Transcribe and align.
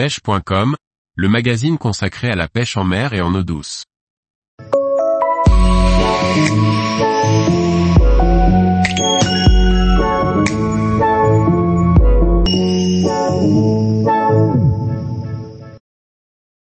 pêche.com, 0.00 0.76
le 1.14 1.28
magazine 1.28 1.76
consacré 1.76 2.30
à 2.30 2.34
la 2.34 2.48
pêche 2.48 2.78
en 2.78 2.84
mer 2.84 3.12
et 3.12 3.20
en 3.20 3.34
eau 3.34 3.42
douce. 3.42 3.84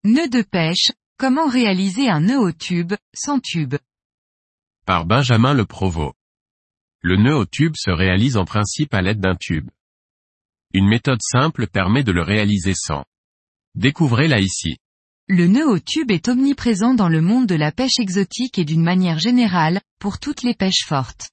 Nœud 0.03 0.27
de 0.27 0.41
pêche, 0.41 0.91
comment 1.17 1.47
réaliser 1.47 2.09
un 2.09 2.19
nœud 2.19 2.37
au 2.37 2.51
tube, 2.51 2.95
sans 3.13 3.39
tube? 3.39 3.75
Par 4.85 5.05
Benjamin 5.05 5.53
Le 5.53 5.63
Provost. 5.63 6.15
Le 6.99 7.15
nœud 7.15 7.37
au 7.37 7.45
tube 7.45 7.75
se 7.77 7.91
réalise 7.91 8.35
en 8.35 8.43
principe 8.43 8.93
à 8.93 9.01
l'aide 9.01 9.21
d'un 9.21 9.37
tube. 9.37 9.69
Une 10.73 10.89
méthode 10.89 11.21
simple 11.21 11.67
permet 11.67 12.03
de 12.03 12.11
le 12.11 12.23
réaliser 12.23 12.73
sans. 12.75 13.05
Découvrez-la 13.75 14.39
ici. 14.39 14.77
Le 15.27 15.47
nœud 15.47 15.67
au 15.67 15.79
tube 15.79 16.11
est 16.11 16.27
omniprésent 16.27 16.93
dans 16.93 17.07
le 17.07 17.21
monde 17.21 17.47
de 17.47 17.55
la 17.55 17.71
pêche 17.71 17.99
exotique 17.99 18.59
et 18.59 18.65
d'une 18.65 18.83
manière 18.83 19.19
générale, 19.19 19.81
pour 19.99 20.19
toutes 20.19 20.43
les 20.43 20.53
pêches 20.53 20.85
fortes. 20.85 21.29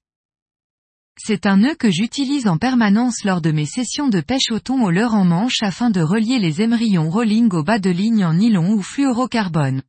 C'est 1.17 1.45
un 1.45 1.57
nœud 1.57 1.75
que 1.75 1.91
j'utilise 1.91 2.47
en 2.47 2.57
permanence 2.57 3.25
lors 3.25 3.41
de 3.41 3.51
mes 3.51 3.65
sessions 3.65 4.07
de 4.07 4.21
pêche 4.21 4.51
au 4.51 4.59
thon 4.59 4.81
au 4.83 4.89
leurre 4.89 5.15
en 5.15 5.25
manche 5.25 5.61
afin 5.61 5.89
de 5.89 6.01
relier 6.01 6.39
les 6.39 6.61
émerillons 6.61 7.09
rolling 7.09 7.49
au 7.51 7.61
bas 7.61 7.79
de 7.79 7.89
ligne 7.89 8.23
en 8.23 8.35
nylon 8.35 8.71
ou 8.71 8.81
fluorocarbone. 8.81 9.83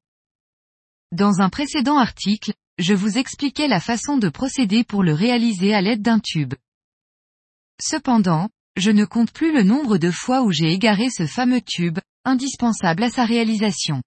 Dans 1.13 1.41
un 1.41 1.49
précédent 1.49 1.99
article, 1.99 2.53
je 2.79 2.95
vous 2.95 3.17
expliquais 3.17 3.69
la 3.69 3.79
façon 3.79 4.17
de 4.17 4.29
procéder 4.29 4.83
pour 4.83 5.05
le 5.05 5.15
réaliser 5.15 5.73
à 5.73 5.83
l'aide 5.83 6.03
d'un 6.03 6.19
tube. 6.19 6.55
Cependant, 7.81 8.51
je 8.81 8.91
ne 8.91 9.05
compte 9.05 9.31
plus 9.31 9.53
le 9.53 9.63
nombre 9.63 9.99
de 9.99 10.11
fois 10.11 10.43
où 10.43 10.51
j'ai 10.51 10.73
égaré 10.73 11.09
ce 11.11 11.27
fameux 11.27 11.61
tube, 11.61 11.99
indispensable 12.25 13.03
à 13.03 13.11
sa 13.11 13.25
réalisation. 13.25 14.03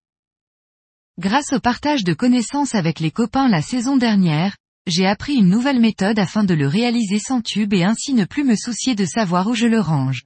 Grâce 1.19 1.53
au 1.53 1.59
partage 1.59 2.03
de 2.03 2.13
connaissances 2.13 2.73
avec 2.73 2.99
les 2.99 3.11
copains 3.11 3.47
la 3.47 3.61
saison 3.61 3.97
dernière, 3.97 4.57
j'ai 4.87 5.05
appris 5.05 5.35
une 5.35 5.47
nouvelle 5.47 5.79
méthode 5.79 6.19
afin 6.19 6.43
de 6.43 6.53
le 6.53 6.67
réaliser 6.67 7.19
sans 7.19 7.41
tube 7.41 7.73
et 7.73 7.83
ainsi 7.83 8.13
ne 8.13 8.25
plus 8.25 8.43
me 8.43 8.55
soucier 8.55 8.95
de 8.95 9.05
savoir 9.05 9.47
où 9.47 9.53
je 9.53 9.67
le 9.67 9.79
range. 9.79 10.23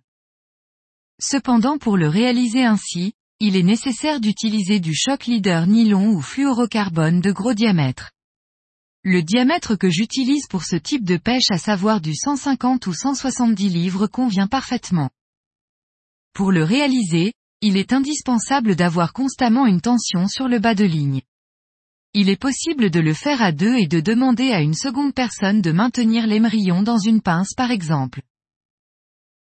Cependant 1.20 1.78
pour 1.78 1.98
le 1.98 2.08
réaliser 2.08 2.64
ainsi, 2.64 3.14
il 3.40 3.56
est 3.56 3.64
nécessaire 3.64 4.20
d'utiliser 4.20 4.80
du 4.80 4.96
choc 4.96 5.26
leader 5.26 5.68
nylon 5.68 6.10
ou 6.10 6.22
fluorocarbone 6.22 7.22
de 7.22 7.32
gros 7.32 7.54
diamètre. 7.54 8.12
Le 9.10 9.24
diamètre 9.24 9.78
que 9.78 9.90
j'utilise 9.90 10.48
pour 10.50 10.66
ce 10.66 10.76
type 10.76 11.06
de 11.06 11.16
pêche 11.16 11.50
à 11.50 11.58
savoir 11.58 12.02
du 12.02 12.14
150 12.14 12.88
ou 12.88 12.94
170 12.94 13.70
livres 13.70 14.08
convient 14.08 14.48
parfaitement. 14.48 15.10
Pour 16.34 16.52
le 16.52 16.66
réaliser, 16.66 17.32
il 17.62 17.78
est 17.78 17.94
indispensable 17.94 18.76
d'avoir 18.76 19.14
constamment 19.14 19.66
une 19.66 19.80
tension 19.80 20.28
sur 20.28 20.50
le 20.50 20.60
bas 20.60 20.76
de 20.76 20.84
ligne. 20.84 21.22
Il 22.14 22.28
est 22.28 22.36
possible 22.36 22.90
de 22.90 23.00
le 23.00 23.14
faire 23.14 23.42
à 23.42 23.54
deux 23.54 23.78
et 23.78 23.88
de 23.88 24.02
demander 24.02 24.52
à 24.52 24.60
une 24.60 24.74
seconde 24.74 25.14
personne 25.14 25.62
de 25.62 25.72
maintenir 25.72 26.28
l'émerillon 26.28 26.84
dans 26.84 27.00
une 27.00 27.22
pince 27.22 27.54
par 27.56 27.72
exemple. 27.72 28.22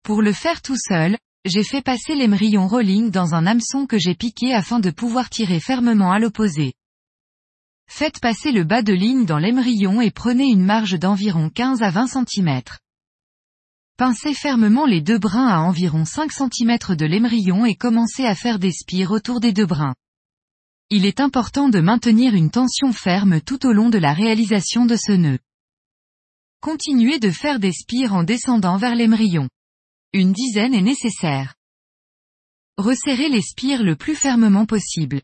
Pour 0.04 0.22
le 0.22 0.32
faire 0.32 0.62
tout 0.62 0.78
seul, 0.78 1.18
j'ai 1.44 1.64
fait 1.64 1.82
passer 1.82 2.14
l'émerillon 2.14 2.68
rolling 2.68 3.10
dans 3.10 3.34
un 3.34 3.48
hameçon 3.48 3.86
que 3.86 3.98
j'ai 3.98 4.14
piqué 4.14 4.54
afin 4.54 4.78
de 4.78 4.90
pouvoir 4.90 5.28
tirer 5.28 5.58
fermement 5.58 6.12
à 6.12 6.20
l'opposé. 6.20 6.74
Faites 7.88 8.20
passer 8.20 8.52
le 8.52 8.64
bas 8.64 8.82
de 8.82 8.92
ligne 8.92 9.24
dans 9.24 9.38
l'émerillon 9.38 10.00
et 10.00 10.10
prenez 10.10 10.46
une 10.46 10.64
marge 10.64 10.98
d'environ 10.98 11.50
15 11.50 11.82
à 11.82 11.90
20 11.90 12.06
cm. 12.06 12.62
Pincez 13.96 14.34
fermement 14.34 14.84
les 14.84 15.00
deux 15.00 15.18
brins 15.18 15.48
à 15.48 15.60
environ 15.60 16.04
5 16.04 16.30
cm 16.30 16.96
de 16.96 17.06
l'émerillon 17.06 17.64
et 17.64 17.74
commencez 17.74 18.26
à 18.26 18.34
faire 18.34 18.58
des 18.58 18.72
spires 18.72 19.10
autour 19.10 19.40
des 19.40 19.52
deux 19.52 19.64
brins. 19.64 19.94
Il 20.90 21.06
est 21.06 21.20
important 21.20 21.68
de 21.68 21.80
maintenir 21.80 22.34
une 22.34 22.50
tension 22.50 22.92
ferme 22.92 23.40
tout 23.40 23.66
au 23.66 23.72
long 23.72 23.88
de 23.88 23.98
la 23.98 24.12
réalisation 24.12 24.84
de 24.84 24.96
ce 24.96 25.12
nœud. 25.12 25.38
Continuez 26.60 27.18
de 27.18 27.30
faire 27.30 27.58
des 27.58 27.72
spires 27.72 28.12
en 28.14 28.24
descendant 28.24 28.76
vers 28.76 28.94
l'émerillon. 28.94 29.48
Une 30.12 30.32
dizaine 30.32 30.74
est 30.74 30.82
nécessaire. 30.82 31.54
Resserrez 32.76 33.30
les 33.30 33.40
spires 33.40 33.82
le 33.82 33.96
plus 33.96 34.14
fermement 34.14 34.66
possible. 34.66 35.22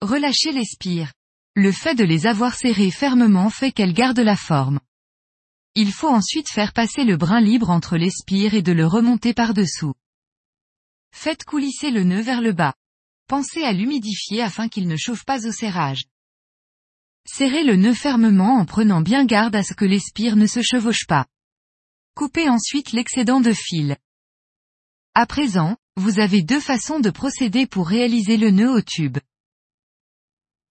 Relâchez 0.00 0.50
les 0.50 0.64
spires. 0.64 1.12
Le 1.56 1.70
fait 1.70 1.94
de 1.94 2.02
les 2.02 2.26
avoir 2.26 2.54
serrées 2.54 2.90
fermement 2.90 3.48
fait 3.48 3.70
qu'elles 3.70 3.92
gardent 3.92 4.18
la 4.18 4.36
forme. 4.36 4.80
Il 5.76 5.92
faut 5.92 6.08
ensuite 6.08 6.50
faire 6.50 6.72
passer 6.72 7.04
le 7.04 7.16
brin 7.16 7.40
libre 7.40 7.70
entre 7.70 7.96
les 7.96 8.10
spires 8.10 8.54
et 8.54 8.62
de 8.62 8.72
le 8.72 8.86
remonter 8.86 9.34
par-dessous. 9.34 9.94
Faites 11.12 11.44
coulisser 11.44 11.92
le 11.92 12.02
nœud 12.02 12.22
vers 12.22 12.40
le 12.40 12.52
bas. 12.52 12.74
Pensez 13.28 13.62
à 13.62 13.72
l'humidifier 13.72 14.42
afin 14.42 14.68
qu'il 14.68 14.88
ne 14.88 14.96
chauffe 14.96 15.24
pas 15.24 15.46
au 15.46 15.52
serrage. 15.52 16.06
Serrez 17.24 17.62
le 17.62 17.76
nœud 17.76 17.94
fermement 17.94 18.56
en 18.58 18.64
prenant 18.64 19.00
bien 19.00 19.24
garde 19.24 19.54
à 19.54 19.62
ce 19.62 19.74
que 19.74 19.84
les 19.84 20.00
spires 20.00 20.36
ne 20.36 20.48
se 20.48 20.60
chevauchent 20.60 21.06
pas. 21.06 21.26
Coupez 22.16 22.48
ensuite 22.48 22.90
l'excédent 22.90 23.40
de 23.40 23.52
fil. 23.52 23.96
À 25.14 25.24
présent, 25.24 25.76
vous 25.96 26.18
avez 26.18 26.42
deux 26.42 26.60
façons 26.60 26.98
de 26.98 27.10
procéder 27.10 27.68
pour 27.68 27.88
réaliser 27.88 28.38
le 28.38 28.50
nœud 28.50 28.70
au 28.70 28.82
tube. 28.82 29.18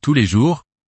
Tous 0.01 0.13
les 0.13 0.25
jours, 0.25 0.65